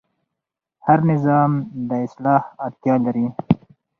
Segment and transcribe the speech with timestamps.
[0.85, 1.51] هر نظام
[1.89, 3.27] د اصلاح اړتیا لري